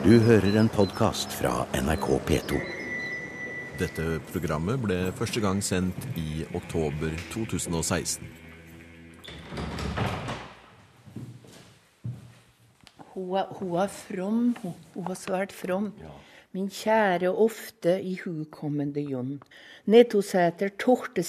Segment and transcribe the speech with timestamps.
[0.00, 2.58] Du hører en podkast fra NRK P2.
[3.76, 8.24] Dette programmet ble første gang sendt i oktober 2016.
[13.12, 15.92] Hun er, hun er from, hun, hun var svært from.
[16.56, 19.36] Min kjære ofte ihukommende Jon.
[19.84, 21.20] Nettosæter 12.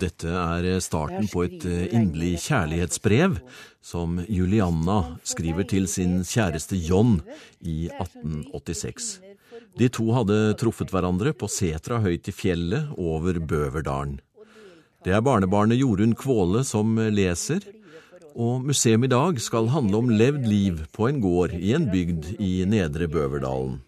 [0.00, 3.38] Dette er starten på et eh, inderlig kjærlighetsbrev
[3.84, 7.20] som Julianna skriver til sin kjæreste John
[7.60, 9.20] i 1886.
[9.78, 14.20] De to hadde truffet hverandre på setra høyt i fjellet over Bøverdalen.
[15.04, 17.60] Det er barnebarnet Jorunn Kvåle som leser,
[18.34, 22.34] og museum i dag skal handle om levd liv på en gård i en bygd
[22.40, 23.82] i Nedre Bøverdalen.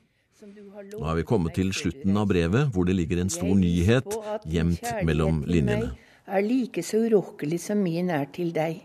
[0.93, 4.07] Nå er vi kommet til slutten av brevet, hvor det ligger en stor nyhet
[4.47, 5.95] gjemt mellom linjene.
[6.27, 8.85] Er like så urokkelig som min er til deg.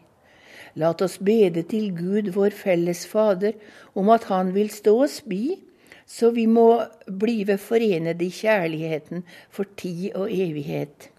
[0.81, 3.57] Lat oss bede til Gud, vår felles Fader,
[3.93, 5.59] om at Han vil stå oss bi,
[6.07, 11.09] så vi må blive forenede i kjærligheten for tid og evighet.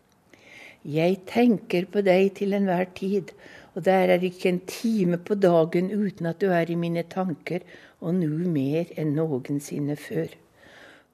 [0.83, 3.30] Jeg tenker på deg til enhver tid,
[3.75, 7.62] og der er ikke en time på dagen uten at du er i mine tanker,
[8.00, 10.33] og nu mer enn noensinne før.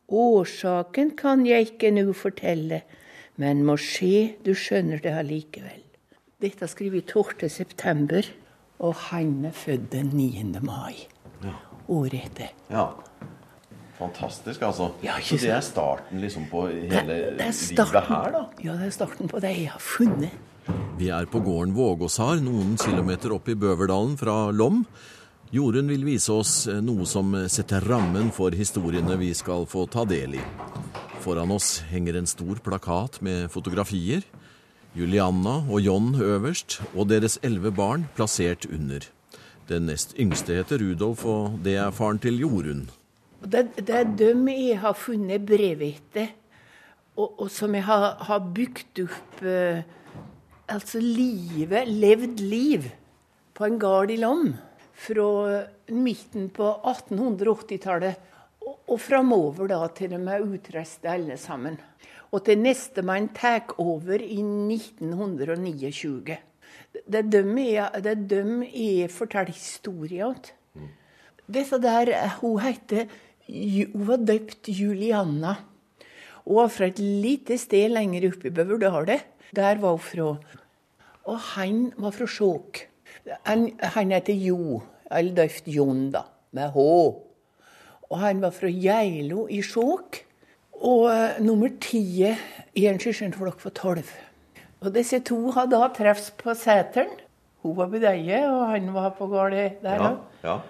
[0.08, 2.80] Årsaken kan jeg ikke nå fortelle,
[3.36, 5.82] men må skje, du skjønner det allikevel.
[6.40, 7.48] Dette skriver 12.
[7.52, 8.24] september,
[8.80, 10.62] og han er født den 9.
[10.64, 11.04] mai.
[11.88, 12.54] Året etter.
[12.72, 12.86] Ja.
[13.98, 14.92] Fantastisk, altså.
[15.02, 18.42] Ja, ikke Så det er starten liksom på hele Det er livet her, da?
[18.64, 20.32] Ja, det er starten på det jeg har funnet.
[20.98, 24.84] Vi er på gården Vågåsar, noen kilometer opp i Bøverdalen fra Lom.
[25.50, 30.04] Jorunn vil vise oss eh, noe som setter rammen for historiene vi skal få ta
[30.08, 30.42] del i.
[31.24, 34.26] Foran oss henger en stor plakat med fotografier.
[34.96, 39.04] Julianna og John øverst, og deres elleve barn plassert under.
[39.68, 42.86] Den nest yngste heter Rudolf, og det er faren til Jorunn.
[43.40, 46.32] Det, det er dem jeg har funnet brevet etter,
[47.16, 49.86] og, og som jeg har, har bygd opp eh,
[50.68, 52.90] Altså livet, levd liv,
[53.56, 54.50] på en gard i Lom.
[54.98, 55.28] Fra
[55.94, 58.26] midten på 1880-tallet
[58.68, 61.78] og, framover da til de er utreiste alle sammen.
[62.34, 66.36] Og til nestemann tar over i 1929.
[67.08, 70.54] Det er dem jeg, det er dem jeg forteller historien til.
[71.48, 73.06] Dette der, hun heter
[73.48, 75.54] Hun var døpt Julianna.
[76.44, 79.22] Hun var fra et lite sted lenger oppe i Bøverdalen.
[79.56, 80.36] Der var hun fra.
[81.24, 82.82] Og han var fra Skjåk.
[83.48, 84.80] Han, han heter Jo,
[85.10, 86.24] eller døpt Jon, da,
[86.56, 86.86] med H.
[88.08, 90.22] Og han var fra Geilo i Skjåk.
[90.78, 94.10] Og uh, nummer ti i en søskenflokk på tolv.
[94.78, 97.10] Og disse to hadde da treffes på seteren.
[97.64, 100.18] Hun var på Deie, og han var på gården der òg.
[100.44, 100.60] ja.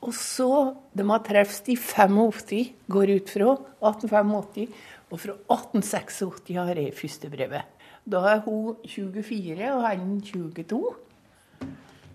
[0.00, 3.50] Og så De har treffes i 85, går ut fra
[3.82, 4.70] 1885.
[5.10, 7.66] Og fra 1886 har jeg første brevet.
[8.06, 10.80] Da er hun 24, og han 22.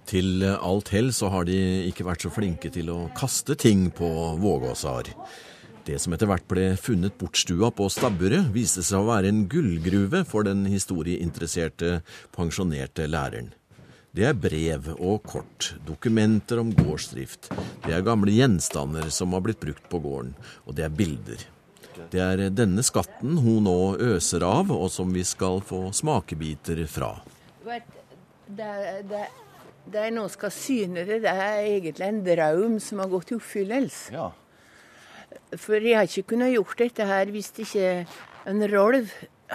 [0.05, 1.57] Til alt hell så har de
[1.89, 4.07] ikke vært så flinke til å kaste ting på
[4.41, 5.09] Vågåsar.
[5.85, 10.23] Det som etter hvert ble funnet bortstua på stabburet, viste seg å være en gullgruve
[10.25, 11.99] for den historieinteresserte
[12.33, 13.51] pensjonerte læreren.
[14.15, 17.49] Det er brev og kort, dokumenter om gårdsdrift,
[17.83, 20.31] det er gamle gjenstander som har blitt brukt på gården,
[20.65, 21.43] og det er bilder.
[22.13, 23.79] Det er denne skatten hun nå
[24.15, 27.11] øser av, og som vi skal få smakebiter fra.
[27.65, 27.85] But
[28.47, 28.71] det,
[29.09, 29.25] det,
[29.91, 33.37] det jeg nå skal syne det, det er egentlig en drøm som har gått i
[33.37, 34.13] oppfyllelse.
[34.15, 34.31] Ja.
[35.59, 37.89] For jeg har ikke kunnet gjort dette her hvis ikke
[38.49, 39.11] en Rolf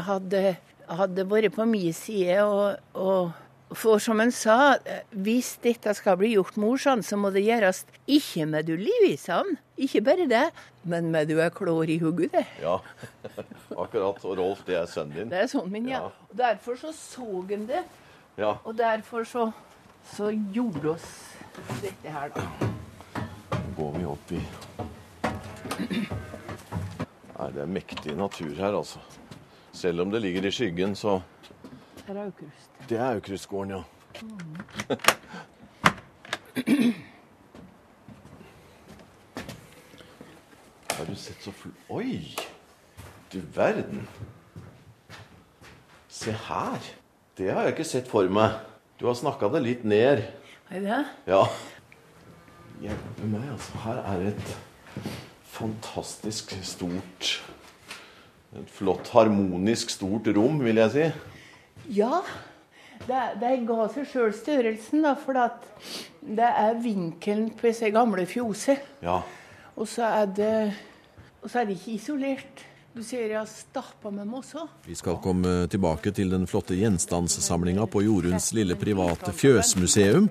[0.06, 0.56] hadde,
[0.90, 2.40] hadde vært på min side.
[2.44, 4.76] Og, og for som han sa,
[5.14, 10.02] hvis dette skal bli gjort morsomt, så må det gjøres ikke med du livisene, ikke
[10.04, 10.46] bare det,
[10.90, 12.42] men med du er klår i hugget, det.
[12.64, 12.76] Ja,
[13.78, 14.18] akkurat.
[14.26, 15.30] Og Rolf, det er sønnen din.
[15.30, 16.00] Det er sønnen min, ja.
[16.02, 16.10] Ja.
[16.30, 17.84] Og derfor så så han det,
[18.38, 18.54] Ja.
[18.64, 19.50] og derfor så,
[20.04, 21.08] så gjorde oss
[21.82, 22.44] dette her, da.
[23.52, 24.40] Nå går vi opp i
[27.40, 29.00] Nei, det er mektig natur her, altså.
[29.72, 31.20] Selv om det ligger i skyggen, så
[32.06, 32.70] Her er Aukrust.
[32.88, 33.82] Det er Aukrustgården, ja.
[40.90, 41.68] Har du sett så fl...
[41.88, 42.36] Oi!
[43.32, 44.08] Du verden.
[46.08, 46.90] Se her.
[47.38, 48.58] Det har jeg ikke sett for meg.
[49.00, 50.26] Du har snakka det litt ned.
[50.68, 50.96] Er det?
[51.24, 51.44] Ja.
[52.82, 53.78] Hjelpe meg, altså.
[53.80, 54.50] Her er et
[55.48, 57.30] fantastisk stort
[58.50, 61.06] Et flott, harmonisk stort rom, vil jeg si.
[61.96, 62.20] Ja.
[63.06, 65.38] det, de ga seg sjøl størrelsen, da, for
[66.20, 68.82] det er vinkelen på disse gamle fjosene.
[69.00, 69.20] Ja.
[69.76, 70.54] Og så er det
[71.40, 72.66] og så er det ikke isolert.
[72.90, 74.58] Du ser jeg har stappa med mosse.
[74.82, 80.26] Vi skal komme tilbake til den flotte gjenstandssamlinga på Joruns lille private fjøsmuseum,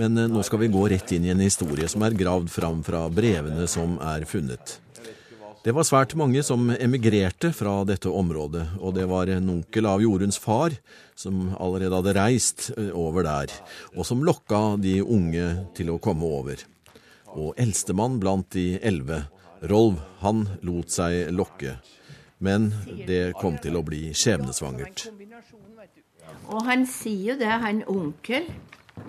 [0.00, 2.80] men eh, nå skal vi gå rett inn i en historie som er gravd fram
[2.82, 4.80] fra brevene som er funnet.
[5.62, 10.02] Det var svært mange som emigrerte fra dette området, og det var en onkel av
[10.02, 10.74] Joruns far
[11.14, 13.54] som allerede hadde reist eh, over der,
[13.94, 15.46] og som lokka de unge
[15.78, 16.66] til å komme over.
[17.38, 19.28] Og eldstemann blant de elleve
[19.70, 21.76] Rolv, han lot seg lokke.
[22.40, 22.70] Men
[23.06, 25.08] det kom til å bli skjebnesvangert.
[26.50, 28.48] Og han sier jo det, han onkel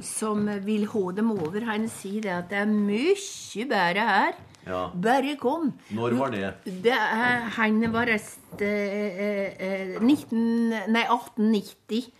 [0.03, 4.39] som vil ha dem over, han sier det at det er mye bedre her.
[4.61, 4.81] Ja.
[4.93, 5.71] Bare kom.
[5.89, 6.49] Når var det?
[6.85, 12.11] Det er, han var rest eh, eh, 19, nei, 1890.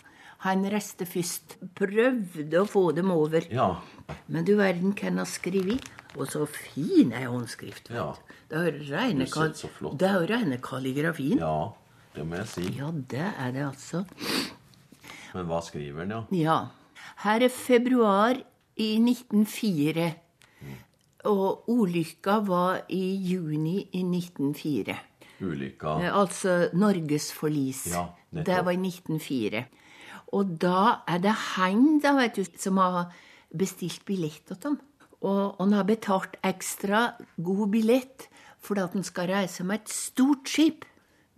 [0.48, 1.60] Han reiste først.
[1.78, 3.46] Prøvde å få dem over.
[3.54, 3.76] Ja.
[4.26, 5.86] Men du verden hvem har skrevet.
[6.18, 7.90] Og så fin er håndskrift.
[7.94, 8.10] Ja.
[8.50, 11.40] Det er jo rene, jo rene kalligrafien.
[11.40, 11.70] Ja,
[12.16, 12.66] det må jeg si.
[12.76, 14.04] Ja, det er det altså.
[15.34, 16.22] Men hva skriver han, ja?
[16.36, 16.58] Ja.
[17.24, 18.36] Her er februar
[18.76, 20.10] i 1904.
[21.32, 24.98] Og ulykka var i juni i 1904.
[25.42, 25.98] Ulykka.
[26.02, 27.86] Eh, Altså Norges forlis.
[27.94, 28.46] Ja, nettopp.
[28.46, 29.66] det var i 1904.
[30.34, 33.12] Og da er det han da, vet du, som har
[33.58, 34.80] bestilt billett til dem.
[35.22, 38.28] Og han har betalt ekstra god billett
[38.62, 40.86] fordi at han skal reise med et stort skip.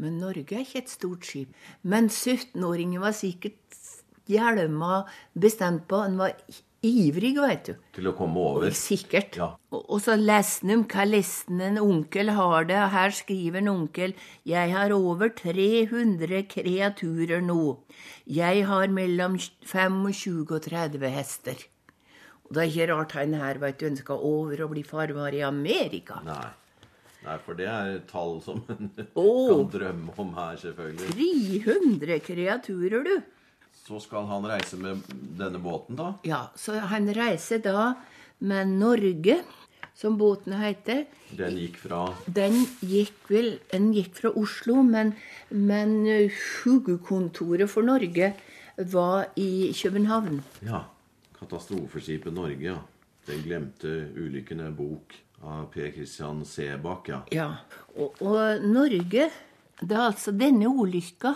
[0.01, 1.53] Men Norge er ikke et stort skip.
[1.87, 3.79] Men 17-åringen var sikkert
[4.27, 5.03] hjelma
[5.39, 6.01] bestemt på.
[6.03, 6.35] Han var
[6.83, 7.73] ivrig, vet du.
[7.95, 8.75] Til å komme over.
[8.75, 9.37] Sikkert.
[9.39, 9.49] Ja.
[9.71, 12.81] Og, og så hun hva listen en onkel har det.
[12.93, 17.77] Her skriver en onkel Jeg har over 300 kreaturer nå.
[18.27, 21.69] Jeg har mellom 25 og 30 hester.
[22.53, 25.39] Og det er ikke rart han her vet du, ønska over å bli farvar i
[25.41, 26.19] Amerika.
[26.21, 26.51] Nei.
[27.23, 31.15] Nei, for det er tall som en oh, kan drømme om her, selvfølgelig.
[31.65, 33.15] 300 kreaturer, du.
[33.87, 35.01] Så skal han reise med
[35.39, 36.11] denne båten, da?
[36.29, 37.95] Ja, så han reiser da
[38.45, 39.39] med Norge,
[39.97, 41.07] som båten heter.
[41.33, 45.15] Den gikk fra Den gikk vel Den gikk fra Oslo, men,
[45.49, 48.35] men eh, hovedkontoret for Norge
[48.93, 50.43] var i København.
[50.69, 50.85] Ja.
[51.43, 52.79] Katastrofeskipet Norge, ja.
[53.27, 55.13] Den glemte ulykken er bok
[55.43, 57.21] av Per Christian Sebakk, ja.
[57.35, 57.47] Ja.
[57.95, 59.29] Og, og Norge
[59.81, 61.33] Det er altså denne ulykka.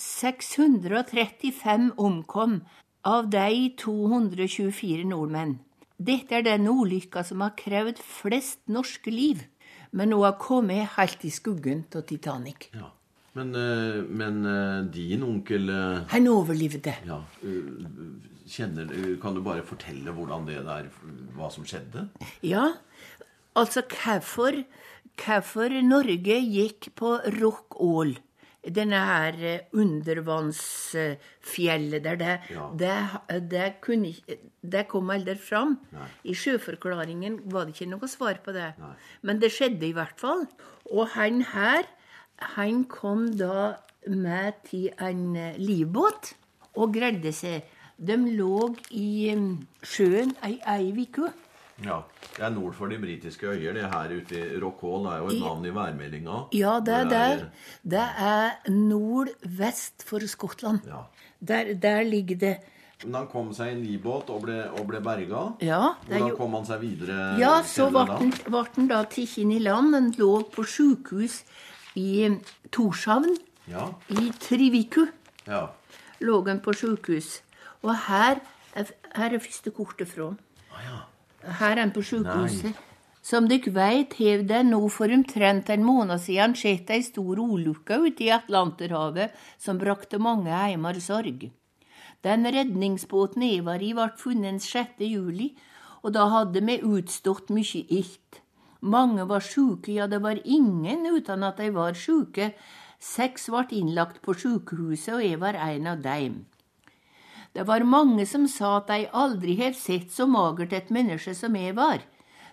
[0.00, 2.60] 635 omkom.
[3.04, 5.58] Av de 224 nordmenn.
[6.00, 9.44] Dette er den ulykka som har krevd flest norske liv.
[9.92, 12.70] Men nå har kommet helt i skuggen av Titanic.
[12.72, 12.92] ja.
[13.32, 16.94] Men, eh, men eh, din onkel eh, Han overlevde.
[17.06, 17.20] Ja.
[18.50, 18.88] Kjenner
[19.22, 20.84] Kan du bare fortelle hvordan det der
[21.36, 22.00] Hva som skjedde?
[22.42, 22.66] Ja,
[23.54, 24.52] altså hvorfor,
[25.20, 27.08] hvorfor Norge gikk på
[27.40, 28.16] Rock All,
[28.64, 32.68] denne her eh, undervannsfjellet der, det, Ja.
[32.76, 33.08] det,
[33.50, 34.14] det, kunne,
[34.62, 35.78] det kom aldri fram.
[36.24, 38.72] I sjøforklaringen var det ikke noe svar på det.
[39.22, 40.46] Men det skjedde i hvert fall.
[40.90, 41.82] Og han her,
[42.56, 43.72] han kom da
[44.06, 46.34] med til en eh, livbåt
[46.76, 47.62] og greide seg.
[48.00, 49.46] De lå i eh,
[49.84, 51.32] sjøen ei, uke.
[51.84, 52.00] Ja.
[52.36, 53.74] Det er nord for de britiske øyer.
[53.76, 56.36] Det her ute i Rockall er jo et navn i værmeldinga.
[56.56, 57.46] Ja, det er der.
[57.82, 60.80] Det er nordvest for Skottland.
[60.86, 61.04] Ja.
[61.40, 62.56] Der, der ligger det
[63.04, 65.44] Men han kom seg i en livbåt og ble, og ble berga.
[65.64, 67.30] Ja, Hvordan jo kom han seg videre?
[67.40, 68.98] Ja, så ble han da?
[69.06, 69.94] tatt inn i land.
[69.96, 71.38] Han lå på sjukehus
[71.96, 72.28] i
[72.68, 73.32] Torshavn.
[73.72, 73.86] Ja.
[74.12, 75.06] I Triviku
[75.46, 75.62] ja.
[76.20, 77.38] lå han på sjukehus.
[77.82, 78.40] Og her
[78.76, 80.32] er, her er første kortet fra.
[80.84, 81.00] Ja.
[81.60, 82.76] Her er han på sjukehuset.
[83.22, 87.98] Som dere veit, har det nå for omtrent en måned siden skjedd ei stor ulykke
[88.06, 91.50] ute i Atlanterhavet som brakte mange heimer sorg.
[92.24, 95.04] Den redningsbåten jeg var i, ble funnet 6.
[95.04, 95.50] juli,
[96.00, 98.40] og da hadde vi utstått mye ilt.
[98.80, 102.54] Mange var sjuke, ja, det var ingen uten at de var sjuke.
[103.00, 106.44] Seks ble innlagt på sjukehuset, og jeg var en av dem.
[107.52, 111.56] Det var mange som sa at de aldri har sett så magert et menneske som
[111.58, 112.04] jeg var.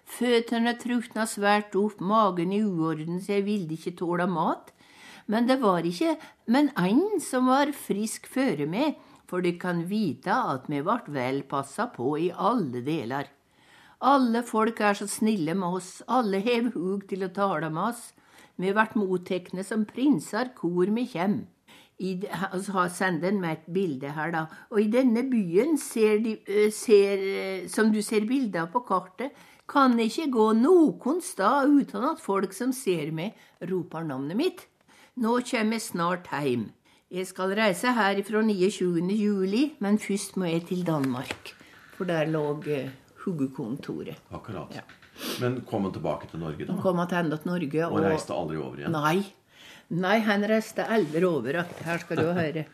[0.07, 4.71] Føttene trukna svært opp, magen i uorden, så jeg ville ikke tåle mat.
[5.27, 6.15] Men det var ikke
[6.47, 8.95] men en som var frisk føre meg,
[9.27, 13.27] for de kan vite at vi ble vel passa på i alle deler.
[13.99, 18.13] Alle folk er så snille med oss, alle hev hug til å tale med oss.
[18.55, 21.41] Vi vert mottekne som prinser hvor vi kjem.
[21.99, 22.11] I,
[22.51, 24.45] altså, har- sender meg et bilde her, da.
[24.71, 26.35] Og i denne byen ser de,
[26.71, 29.31] ser, som du ser bilder på kartet,
[29.67, 33.33] kan ikke gå noen sted uten at folk som ser meg,
[33.67, 34.65] roper navnet mitt.
[35.17, 36.69] Nå kommer jeg snart hjem.
[37.09, 39.09] Jeg skal reise her fra 29.
[39.17, 41.53] juli, men først må jeg til Danmark.
[41.97, 42.61] For der lå
[43.25, 44.15] huggekontoret.
[44.31, 44.77] Akkurat.
[45.41, 46.73] Men kom han tilbake til Norge, da?
[46.73, 47.87] Han kom tilbake til Norge.
[47.89, 48.91] Og reiste aldri over igjen?
[48.93, 49.23] Nei.
[49.87, 51.79] Nei, han reiste elver over att.
[51.85, 52.65] Her skal du høre.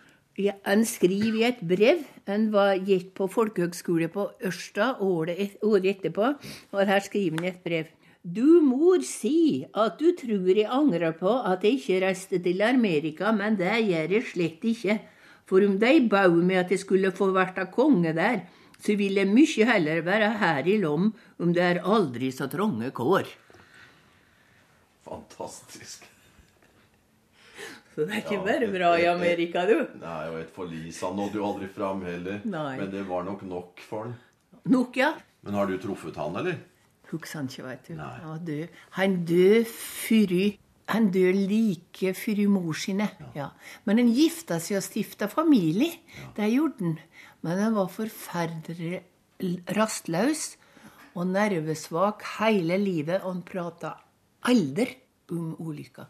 [0.66, 2.00] Han skriver i et brev.
[2.26, 6.34] Han var gitt på folkehøgskole på Ørsta året, etterpå.
[6.74, 7.92] Og her skriver han i et brev.
[8.24, 13.32] Du mor si at du tror jeg angrer på at jeg ikke reiste til Amerika,
[13.32, 14.98] men det gjør jeg slett ikke.
[15.46, 18.48] For om de bau meg at jeg skulle få vært konge der,
[18.80, 22.90] så vil jeg mye heller være her i Lom om det er aldri så trange
[22.96, 23.28] kår.
[25.04, 26.13] Fantastisk.
[27.94, 29.76] Så det er ikke bare bra i Amerika, du.
[30.02, 31.02] Nei, og et forlis.
[31.06, 32.42] Han nådde jo aldri fram heller.
[32.50, 32.74] Nei.
[32.82, 34.16] Men det var nok nok for han.
[34.74, 35.12] Nok, ja.
[35.46, 36.58] Men har du truffet han, eller?
[37.12, 37.94] Husker han ikke, veit du.
[38.00, 38.12] Nei.
[38.24, 38.82] Han død.
[38.98, 40.44] Han død fyri
[40.92, 43.06] Han dør like før mor sine.
[43.38, 43.46] Ja.
[43.88, 46.02] Men han gifta seg og stifta familie.
[46.36, 46.98] Det gjorde han.
[47.46, 49.00] Men han var forferdelig
[49.78, 50.58] rastløs
[51.16, 53.94] og nervesvak hele livet, og han prata
[54.50, 54.90] aldri
[55.32, 56.10] om ulykka.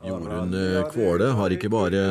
[0.00, 0.54] Jorunn
[0.90, 2.02] Kvåle har ikke bare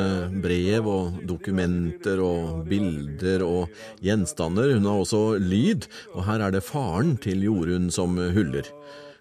[0.43, 6.65] brev og dokumenter og bilder og gjenstander, hun har også lyd, og her er det
[6.67, 8.69] faren til Jorunn som huller.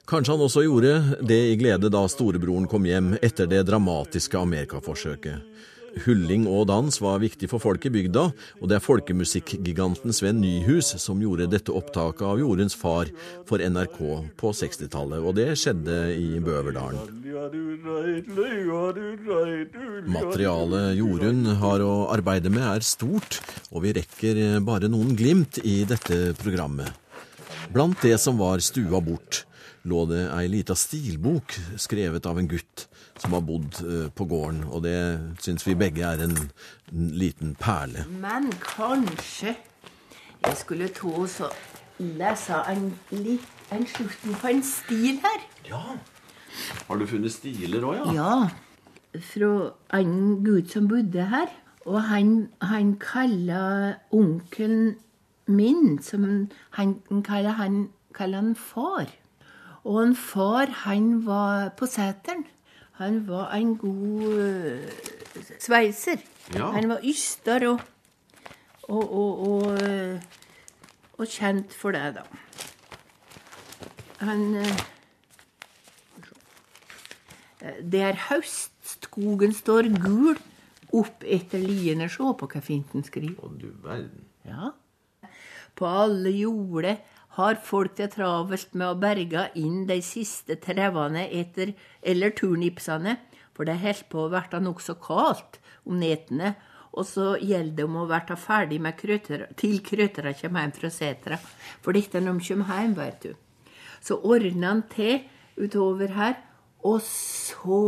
[0.09, 0.93] Kanskje han også gjorde
[1.29, 5.45] det i glede da storebroren kom hjem etter det dramatiske Amerikaforsøket.
[6.05, 8.25] Hulling og dans var viktig for folk i bygda,
[8.61, 13.11] og det er folkemusikkgiganten Sven Nyhus som gjorde dette opptaket av Jorunns far
[13.49, 13.99] for NRK
[14.39, 17.03] på 60-tallet, og det skjedde i Bøverdalen.
[20.19, 23.41] Materialet Jorunn har å arbeide med er stort,
[23.73, 26.91] og vi rekker bare noen glimt i dette programmet.
[27.73, 29.45] Blant det som var stua bort,
[29.89, 32.89] lå det ei lita stilbok skrevet av en gutt
[33.19, 34.99] som har bodd eh, på gården, og det
[35.43, 36.37] syns vi begge er en
[36.93, 38.05] en liten perle.
[38.09, 39.57] Men kanskje
[40.45, 41.51] jeg skulle ta og så
[41.99, 42.93] lese en,
[43.73, 45.45] en slutten på en stil her.
[45.69, 45.83] Ja.
[46.89, 48.13] Har du funnet stiler òg, ja?
[48.15, 49.51] Ja, fra
[49.99, 51.53] en gud som bodde her.
[51.89, 54.97] Og han, han kaller onkelen
[55.47, 59.09] min, som han, han kaller han, kaller han far.
[59.85, 62.45] Og en far, han var på seteren.
[62.99, 64.91] Han var en god eh,
[65.63, 66.19] sveiser.
[66.55, 66.71] Ja.
[66.75, 67.81] Han var yster og,
[68.89, 72.25] og, og, og, eh, kjent for det, da.
[74.27, 74.81] Han eh,
[77.83, 78.75] det er høst,
[79.05, 80.39] skogen står gul,
[80.95, 82.09] opp etter liene.
[82.11, 83.39] Se på hva fint den skriver.
[83.45, 84.27] Å, du verden.
[84.47, 84.73] Ja.
[85.79, 86.99] På alle jorder
[87.39, 93.17] har folk det travelt med å berge inn de siste trevene etter, eller turnipsene,
[93.55, 96.57] for det holder på å bli nokså kaldt om nettene,
[96.99, 100.91] og så gjelder det om å bli ferdig med krøtera, til krøtera kommer hjem fra
[100.91, 101.39] setra,
[101.85, 103.31] for dette når de kommer hjem, vet du.
[104.03, 105.23] Så ordner han til
[105.59, 106.37] utover her,
[106.87, 107.85] og så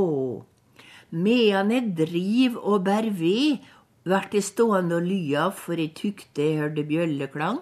[1.10, 3.64] Medan jeg driv og bær ved,
[4.06, 7.58] vert jeg stående og lya, for jeg tykte jeg hørte bjølleklang.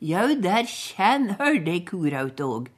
[0.00, 2.68] Jau, der kjenn hørte jeg kuraut òg.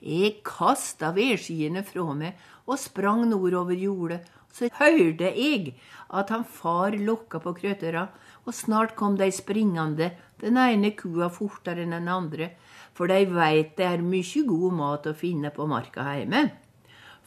[0.00, 4.22] Jeg kasta vedskiene fra meg og sprang nordover jordet.
[4.48, 5.74] Så hørte jeg
[6.08, 8.06] at han far lokka på krøtera,
[8.46, 12.52] og snart kom de springende, den ene kua fortere enn den andre,
[12.96, 16.46] for de veit det er mye god mat å finne på marka heime.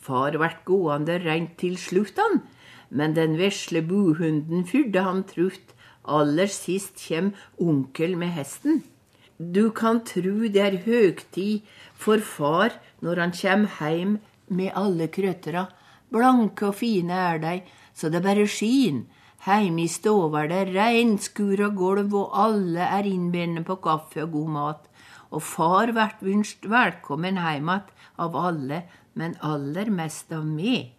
[0.01, 2.41] Far vart gående reint til slutt, han,
[2.89, 5.75] men den vesle buhunden fyrde han trutt.
[6.08, 8.86] Aller sist kjem onkel med hesten.
[9.38, 12.74] Du kan tru det er høgtid for far
[13.06, 14.15] når han kjem heim
[14.50, 15.67] med alle krøtera.
[16.10, 17.58] Blanke og fine er dei,
[17.94, 19.06] så det bare skin.
[19.46, 24.50] Heime i stova er det og gulv, og alle er innbindende på kaffe og god
[24.50, 24.84] mat.
[25.29, 30.94] Og far vert vunst velkommen heim att av alle, men aller mest av meg.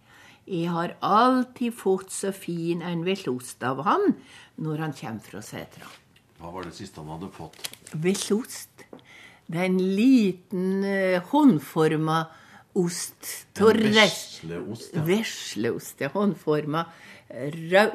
[0.47, 4.15] Jeg har alltid fått så fin en velost av han
[4.57, 5.89] når han kjem fra setra.
[6.39, 7.59] Hva var det siste han hadde fått?
[7.95, 8.85] Velost.
[9.49, 12.27] Det er en liten uh, håndforma
[12.79, 13.47] ost.
[13.59, 15.03] av En vesleost, ja.
[15.09, 16.11] Vesleost, ja.
[16.15, 16.85] Håndforma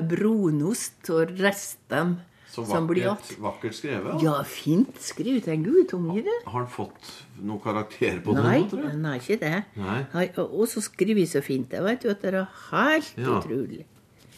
[0.10, 2.18] brunost og restem
[2.54, 4.22] Så vakkert, vakkert skrevet.
[4.22, 5.48] Ja, fint skrevet.
[5.50, 6.36] En gudunge, det.
[6.46, 7.08] Har han fått
[7.42, 8.44] noen karakter på det?
[8.46, 8.92] Nei, tror jeg?
[8.92, 9.56] han har ikke det.
[9.80, 9.96] Nei.
[10.14, 11.74] Nei, og så skriver så fint.
[11.74, 13.40] Jeg vet jo at det er helt Ja.
[13.40, 13.86] utrolig.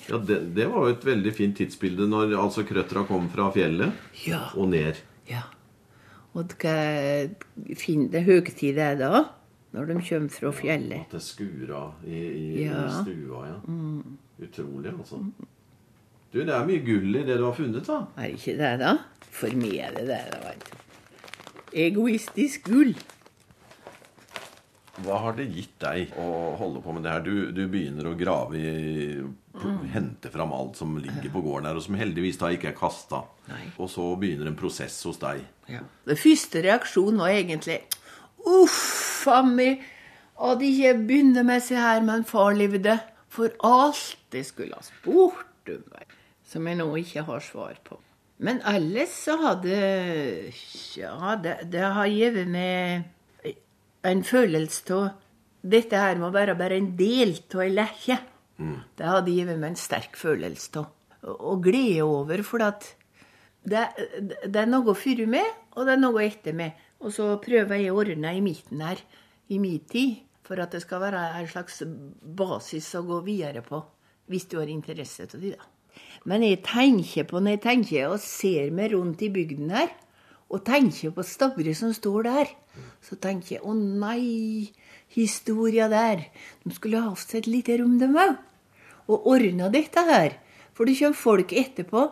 [0.10, 3.92] Ja, det, det var jo et veldig fint tidsbilde når altså krøttera kom fra fjellet
[4.28, 4.44] Ja.
[4.56, 5.00] og ned.
[5.30, 5.42] ja.
[6.36, 6.76] Og hva
[7.80, 9.24] fin høytid er da?
[9.76, 11.06] Når de kommer fra fjellet.
[11.08, 12.82] At det skura i, i, Ja.
[12.86, 13.58] i stua, ja.
[14.46, 15.22] Utrolig, altså.
[16.34, 18.02] Du, det er mye gull i det du har funnet, da.
[18.20, 18.94] Er det ikke det, da?
[19.32, 20.76] For meg er det det, da, vet du.
[21.86, 22.94] Egoistisk gull.
[25.04, 27.24] Hva har det gitt deg å holde på med det her?
[27.26, 29.18] Du, du begynner å grave i
[29.92, 33.22] Hente fram alt som ligger på gården her, og som heldigvis da ikke er kasta.
[33.80, 35.44] Og så begynner en prosess hos deg.
[36.08, 37.82] Det første reaksjonen var egentlig
[38.46, 39.82] Uff a meg,
[40.36, 43.00] at de ikke begynner med seg her, men far levde.
[43.32, 46.12] For alt det skulle ha spurt om, meg,
[46.46, 47.98] som jeg nå ikke har svar på.
[48.44, 49.76] Men ellers så hadde
[51.00, 53.15] Ja, det, det har gitt meg
[54.06, 55.08] en følelse av
[55.66, 58.20] dette her må være bare en del av ei lekje.
[58.96, 60.92] Det hadde gitt meg en sterk følelse av.
[61.26, 62.86] Og glede over, for at
[63.66, 63.88] det,
[64.46, 66.78] det er noe før med, og det er noe etter med.
[67.02, 69.02] Og så prøver jeg å ordne i midten her,
[69.50, 71.82] i min tid, for at det skal være en slags
[72.38, 73.82] basis å gå videre på,
[74.30, 75.56] hvis du har interesse av det.
[75.58, 75.72] da.
[76.30, 79.92] Men jeg tenker på, når jeg tenker og ser meg rundt i bygden her,
[80.54, 82.52] og tenker på Stavre som står der,
[83.04, 84.72] så tenker jeg å nei,
[85.16, 86.28] historia der.
[86.64, 88.36] De skulle ha seg et lite rom, de òg.
[89.10, 90.38] Og ordna dette her.
[90.76, 92.06] For det kommer folk etterpå.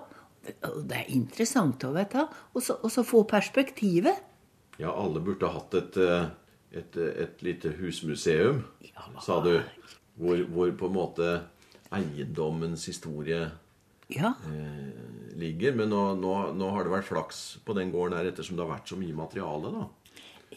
[0.70, 2.28] Og det er interessant å vite.
[2.54, 4.22] Og så, og så få perspektivet.
[4.82, 6.30] Ja, alle burde hatt et, eh,
[6.74, 8.64] et, et lite husmuseum,
[9.22, 9.56] sa du.
[10.18, 11.30] Hvor, hvor på en måte
[11.94, 13.48] eiendommens historie
[14.12, 14.34] Ja.
[14.50, 15.78] eh, ligger.
[15.80, 18.76] Men nå, nå, nå har det vært flaks på den gården her ettersom det har
[18.76, 19.88] vært så mye materiale, da.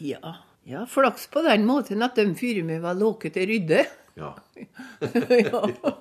[0.03, 0.35] Ja.
[0.69, 3.85] ja flaks på den måten at de fyrer med var låket til rydde.
[4.17, 4.35] Ja.
[5.51, 5.63] ja.
[5.63, 5.95] ja.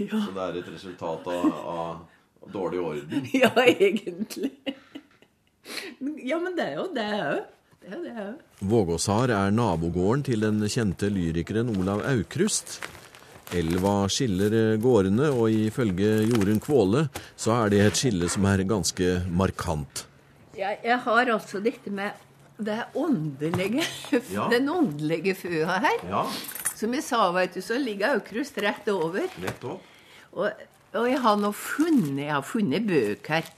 [0.24, 3.26] Så det er et resultat av, av dårlig orden.
[3.42, 4.52] ja, egentlig.
[6.24, 7.42] Ja, men det er jo det òg.
[7.80, 8.40] Det det òg.
[8.70, 12.78] Vågåsar er nabogården til den kjente lyrikeren Olav Aukrust.
[13.56, 17.06] Elva skiller eh, gårdene, og ifølge Jorunn Kvåle
[17.40, 20.04] så er det et skille som er ganske markant.
[20.56, 22.14] Jeg, jeg har altså dette med
[22.60, 23.82] det åndelige,
[24.34, 24.46] Ja.
[24.52, 26.02] den åndelige føa her.
[26.10, 26.24] Ja,
[26.76, 29.26] Som jeg sa, vet du, så ligger Aukrust rett over.
[29.42, 29.82] nettopp.
[30.32, 30.62] Og,
[30.94, 33.48] og jeg har nå funnet, jeg har funnet bøker.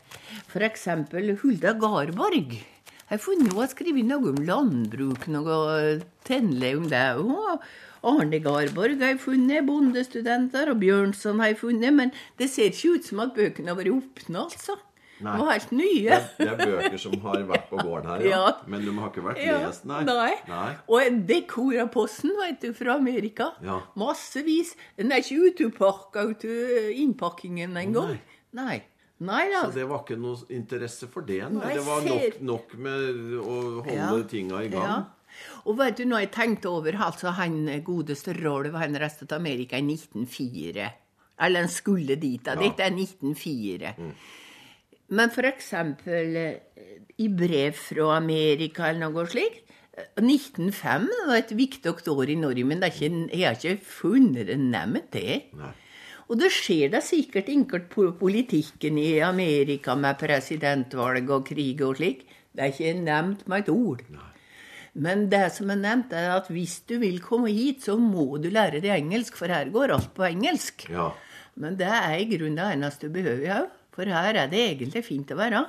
[0.48, 2.54] For eksempel Hulda Garborg.
[2.56, 7.04] Jeg har funnet hun har skrevet noe om landbruk, noe tennelig om det.
[7.20, 7.66] Og
[8.02, 11.92] Arne Garborg har jeg funnet, bondestudenter, og Bjørnson har jeg funnet.
[11.94, 14.78] Men det ser ikke ut som at bøkene har vært åpna, altså.
[15.22, 15.36] Nei.
[15.38, 16.16] De var helt nye.
[16.38, 18.38] Det, er bøker som har vært på gården her, ja.
[18.42, 18.54] Ja.
[18.66, 20.00] Men de har ikke vært Ja, lest, nei.
[20.08, 20.32] nei.
[20.50, 20.70] Nei.
[20.90, 23.52] Og en dekoraposten, vet du, fra Amerika.
[23.62, 23.76] Ja.
[24.02, 24.74] Massevis.
[24.98, 28.16] Den er ikke utepakka ut av innpakkingen engang.
[28.58, 28.80] Nei.
[29.22, 29.60] Nei da.
[29.70, 31.38] Så det var ikke noe interesse for det?
[31.54, 31.60] Nei.
[31.68, 34.08] Nei, Det var nok, nok med å holde Ja.
[34.26, 34.88] tinga i gang?
[34.90, 34.96] Ja.
[35.66, 39.78] Og vet du, når jeg tenkte over altså han godeste Rolf, han reiste til Amerika
[39.78, 40.88] i 1904.
[41.42, 42.56] Eller han skulle dit, da.
[42.56, 42.62] Ja.
[42.66, 43.94] Dette er 1904.
[45.12, 49.68] Men for eksempel eh, i brev fra Amerika eller noe slikt.
[49.92, 54.58] eh, 1905 var et viktig år i Norge, men ikke, jeg har ikke funnet det
[54.58, 55.42] nevnt, det.
[55.58, 55.72] Nei.
[56.32, 61.98] Og det skjer da sikkert enkelt på politikken i Amerika med presidentvalg og krig og
[61.98, 62.22] slik.
[62.52, 64.00] Det er ikke nevnt med et ord.
[64.92, 68.50] Men det som er nevnt, er at hvis du vil komme hit, så må du
[68.52, 70.84] lære deg engelsk, for her går alt på engelsk.
[70.92, 71.10] Ja.
[71.56, 75.04] Men det er i grunnen det eneste du behøver òg, for her er det egentlig
[75.06, 75.64] fint å være.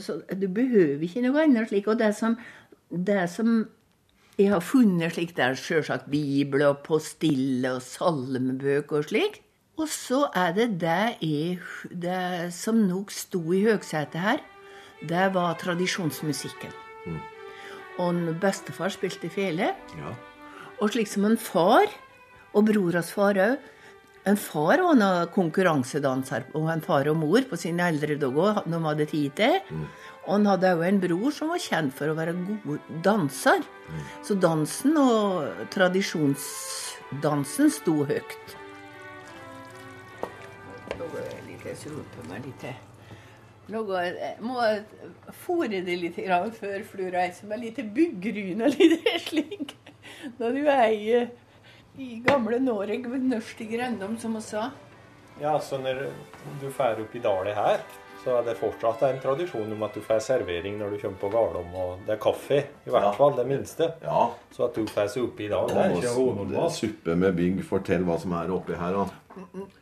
[0.00, 1.88] Så du behøver ikke noe annet slik.
[1.90, 2.36] Og det som,
[2.88, 3.62] det som
[4.38, 9.42] jeg har funnet slik, det er sjølsagt Bibel og postille og salmebøker og slik.
[9.80, 11.58] Og så er det det, jeg,
[11.90, 14.42] det som nok sto i høgsetet her,
[15.08, 16.72] det var tradisjonsmusikken.
[17.98, 19.74] Og en bestefar spilte fele.
[19.98, 20.14] ja.
[20.82, 21.86] Og slik som en far,
[22.52, 23.68] og bror hans far òg,
[24.24, 28.78] En far var en konkurransedanser, og en far og mor på sine eldre dager de
[28.84, 29.56] hadde tid til.
[30.28, 33.66] Og han hadde òg en bror som var kjent for å være god danser.
[34.22, 38.54] Så dansen og tradisjonsdansen sto høyt.
[40.94, 42.78] Nå går jeg litt, jeg på meg litt til.
[43.72, 44.60] Jeg, jeg må
[45.46, 49.74] fôre det litt grann før du reiser med litt byggryn og litt slik.
[50.38, 51.26] Når du er i,
[51.98, 54.70] i gamle Norge med Nørstig grendom, som hun sa.
[55.40, 56.06] Ja, så når
[56.60, 57.80] du drar opp i dalen her,
[58.22, 61.30] så er det fortsatt en tradisjon om at du får servering når du kommer på
[61.32, 63.14] Garlom, og det er kaffe, i hvert Ja.
[63.16, 63.88] fall, det minste.
[64.04, 64.28] Ja.
[64.54, 66.12] Så at du får seg oppi i dag, det er ikke
[66.62, 67.64] er suppe med bygg.
[67.66, 69.08] Fortell hva som er oppi her, da.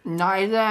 [0.09, 0.65] Nei, det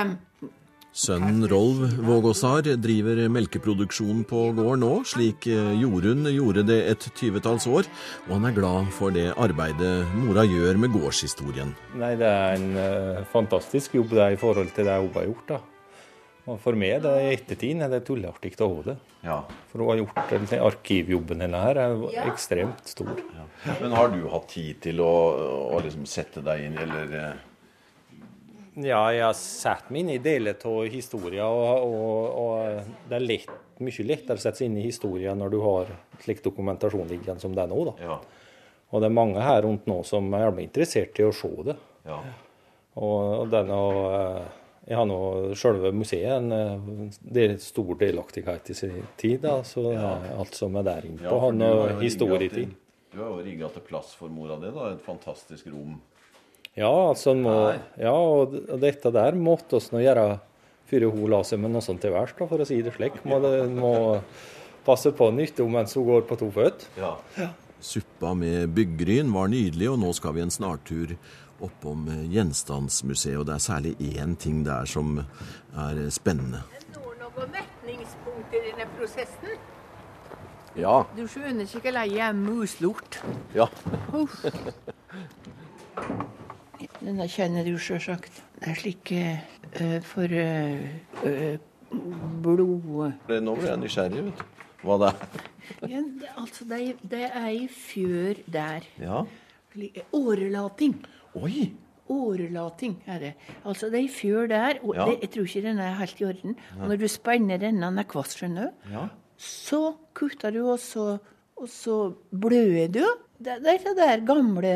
[0.89, 7.67] Sønnen Rolv Vågåsar driver melkeproduksjon på gården nå, slik eh, Jorunn gjorde det et tyvetalls
[7.69, 7.86] år,
[8.25, 11.75] og han er glad for det arbeidet mora gjør med gårdshistorien.
[12.02, 15.52] Nei, det er en eh, fantastisk jobb det i forhold til det hun har gjort.
[15.54, 15.60] da.
[16.49, 18.95] Og For meg det i ettertid er det tulleartig å ha det.
[19.28, 19.38] Ja.
[19.69, 23.13] For hun har gjort den arkivjobben hennes her er ekstremt stor.
[23.84, 25.13] Men har du hatt tid til å,
[25.75, 27.45] å liksom sette deg inn, eller eh,
[28.78, 33.56] Ja, jeg satt meg inn i deler av historien, og, og, og det er lett,
[33.82, 35.90] mye lettere å sette seg inn i historien når du har
[36.22, 37.82] slik dokumentasjon liggende som det er nå.
[37.90, 37.96] da.
[38.04, 38.20] Ja.
[38.90, 41.78] Og det er mange her rundt nå som er interessert i å se det.
[42.10, 42.22] ja.
[43.00, 43.76] Og, og denne,
[44.18, 44.48] eh,
[44.90, 45.20] jeg har nå
[45.60, 46.88] selve museet en eh,
[47.22, 50.14] del, stor delaktighet i sin tid, da, så ja.
[50.36, 52.74] alt som er der inne på, har noe historietid.
[53.14, 54.92] Du har jo rigga til plass for mora di, da.
[54.94, 55.96] Et fantastisk rom.
[56.78, 57.54] Ja, altså må,
[58.00, 60.40] ja, og dette der måtte oss nå gjøre
[60.90, 63.20] før hun la seg med noe sånt til værs, for å si det slik.
[63.30, 63.92] Må, det, må
[64.86, 66.88] passe på nytta mens hun går på to føtter.
[66.98, 67.14] Ja.
[67.80, 71.14] Suppa med byggryn var nydelig, og nå skal vi en snartur
[71.64, 73.38] oppom eh, Gjenstandsmuseet.
[73.40, 76.62] Og det er særlig én ting der som er spennende.
[76.96, 79.52] når noen metningspunkter i denne prosessen.
[80.80, 81.04] Ja.
[81.16, 83.22] Du skjønner ikke hvor lei jeg er muslort.
[83.56, 83.68] ja.
[87.00, 88.42] Denne kjenner du sjølsagt.
[88.60, 91.60] Det er slik uh, for uh, eh,
[92.44, 93.14] blod...
[93.30, 94.66] Nå ble jeg nysgjerrig, vet du.
[94.84, 95.24] Hva det er.
[95.86, 98.88] Ja, det, altså, det det er ei fjør der.
[98.98, 99.22] Ja.
[100.18, 100.96] Årelating.
[101.38, 101.70] Oi!
[102.10, 103.32] Årelating er det.
[103.62, 105.06] Altså, det er ei fjør der, og Ja.
[105.06, 106.56] det, jeg tror ikke den er helt i orden.
[106.82, 109.08] Og når du spenner denne, den er kvast, skjønner du, Ja.
[109.38, 111.20] så kutter du, og så,
[111.56, 112.00] og så
[112.34, 113.06] bløder du.
[113.39, 114.73] Det, det er det der gamle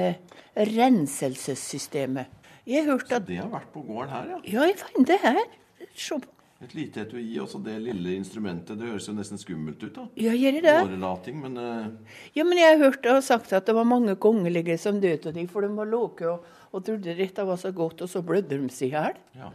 [0.56, 2.40] renselsessystemet.
[2.66, 4.38] Jeg har hørt Så det har vært på gården her, ja.
[4.54, 5.42] Ja, jeg fant det her.
[5.96, 6.30] Se på.
[6.64, 8.78] Et lite etui, også det lille instrumentet.
[8.80, 10.06] Det høres jo nesten skummelt ut, da.
[10.16, 10.76] Ja, gjør det?
[10.86, 12.14] Årelating, men uh...
[12.38, 15.36] Ja, men jeg har hørt og sagt at det var mange kongelige som døde av
[15.36, 18.62] dem, for de var låke og, og trodde dette var så godt, og så blødde
[18.62, 19.20] de seg i hjel.
[19.42, 19.52] ja.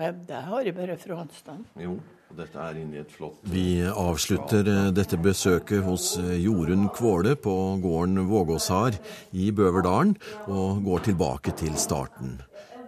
[0.00, 1.64] Ja, Det har jeg bare fra anstand.
[1.80, 1.98] Jo.
[2.30, 8.94] Er flott Vi avslutter eh, dette besøket hos eh, Jorunn Kvåle på gården Vågåsar
[9.34, 10.14] i Bøverdalen,
[10.46, 12.38] og går tilbake til starten.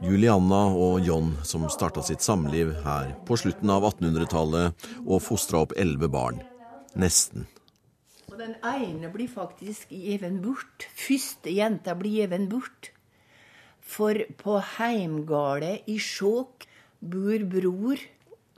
[0.02, 5.74] Julianna og John som starta sitt samliv her på slutten av 1800-tallet og fostra opp
[5.74, 6.38] elleve barn.
[6.94, 7.48] Nesten.
[8.30, 10.86] Og den ene blir faktisk gjeven bort.
[10.94, 12.92] Første jenta blir gjeven bort.
[13.82, 16.70] For på heimgårdet i Skjåk
[17.02, 18.10] bor bror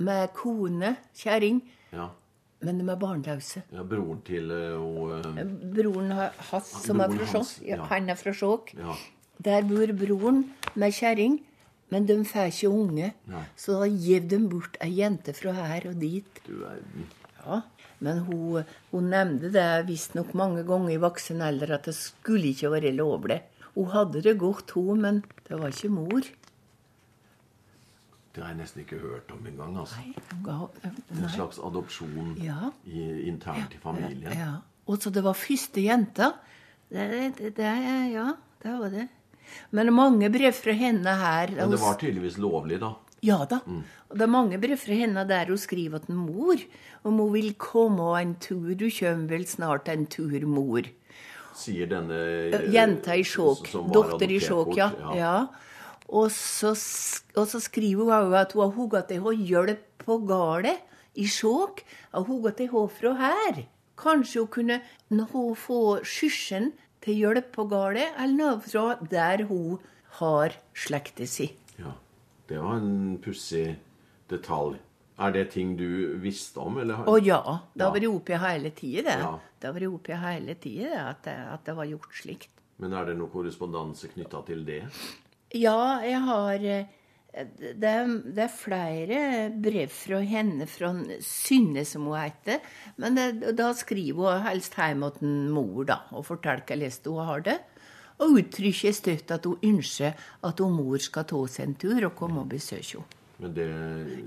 [0.04, 1.62] med kone, kjerring,
[1.94, 2.08] Ja.
[2.64, 3.62] men de er barnløse.
[3.72, 5.42] ja broren til eh, og uh,
[5.74, 7.82] Broren ha- hans, som er fra Skjåk, ja.
[7.90, 8.74] han er fra Skjåk.
[8.78, 8.94] Ja.
[9.44, 11.40] Der bor broren med kjerring,
[11.90, 13.12] men de får ikke unge.
[13.30, 13.42] Nei.
[13.56, 16.40] Så da gir de bort ei jente fra her og dit.
[16.46, 17.08] Du verden.
[17.44, 17.60] Ja,
[18.00, 22.70] men hun, hun nevnte det visstnok mange ganger i voksen alder at det skulle ikke
[22.72, 23.42] være lovlig.
[23.74, 26.22] Hun hadde det godt, hun, men det var ikke mor.
[28.34, 29.76] Det har jeg nesten ikke hørt om engang.
[29.78, 30.00] Altså.
[30.02, 32.72] Nei, En slags adopsjon Ja.
[32.84, 34.32] i, internt i familien.
[34.34, 34.56] Ja.
[34.90, 36.32] Og så det var første jenta.
[36.90, 37.06] Det,
[37.38, 37.70] det, det,
[38.12, 39.08] ja, det var det.
[39.70, 42.94] Men mange brev fra henne her Men det var tydeligvis lovlig, da.
[43.24, 43.60] Ja da.
[43.64, 46.60] Og det er mange brev fra henne der hun skriver til mor
[47.08, 48.74] om hun vil komme en tur.
[48.76, 50.84] Du kommer vel snart en tur, mor.
[51.54, 52.18] Sier denne
[52.74, 53.70] Jenta i Skjåk.
[53.94, 54.90] Doktor i Skjåk, ja.
[55.16, 55.34] ja.
[56.08, 56.74] Og, så,
[57.36, 60.76] og så skriver hun at hun har hugget til henne hjelp på gården
[61.16, 61.84] i Skjåk.
[62.12, 63.64] Har hugget til henne fra her.
[63.98, 64.80] Kanskje hun kunne
[65.14, 66.72] nå hun få skysjen
[67.04, 69.78] til hjelp på gården, eller noe fra der hun
[70.20, 71.50] har slekta si.
[71.78, 71.94] Ja.
[72.48, 73.76] Det var en pussig
[74.28, 74.76] detalj.
[75.14, 77.06] Er det ting du visste om, eller?
[77.06, 77.40] Å ja.
[77.72, 79.18] Det har vært oppi hele tida, det.
[79.22, 79.34] Ja.
[79.60, 82.50] Det har vært oppi hele tida at, at det var gjort slikt.
[82.82, 84.80] Men er det noe korrespondanse knytta til det?
[85.54, 86.86] Ja, jeg har eh,
[87.80, 89.20] Det er, det er flere
[89.62, 92.62] brev fra henne, fra Synne, som hun heter.
[93.02, 97.46] Men det, da skriver hun helst hjem til mor da, og forteller hvordan hun har
[97.46, 97.58] det.
[98.22, 100.14] Og uttrykker støtt at hun ønsker
[100.46, 103.20] at hun mor skal ta seg en tur og komme og besøke henne.
[103.42, 103.66] Men det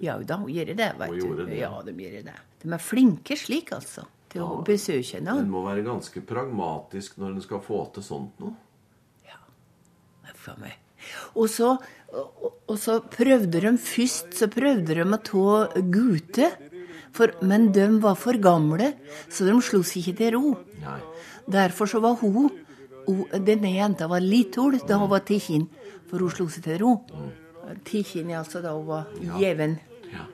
[0.03, 1.59] Ja da, hun gjør det, vet Hun det.
[1.61, 2.35] Ja, de gjør det.
[2.63, 5.37] De er flinke slik, altså, til å besøke henne.
[5.39, 8.55] En må være ganske pragmatisk når en skal få til sånt noe.
[10.27, 10.75] er for meg.
[11.35, 11.73] Og så,
[12.13, 16.51] og, og så prøvde de først så prøvde de å ta Gute.
[17.41, 18.91] Men de var for gamle,
[19.29, 20.53] så de slo seg ikke til ro.
[20.83, 20.99] Nei.
[21.49, 22.51] Derfor så var hun,
[23.07, 25.67] og Denne jenta var liten da hun var tikkinn,
[26.09, 26.93] for hun slo seg til ro.
[27.87, 29.07] Tikkinn, altså da hun var
[29.39, 29.77] gjeven.
[30.11, 30.27] Ja.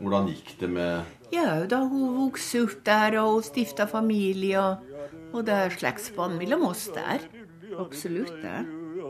[0.00, 4.84] Hvordan gikk det med Ja, da hun vokste opp der og stifta familie, og,
[5.32, 7.22] og det er slektsbånd mellom oss der.
[7.78, 8.79] Absolutt det.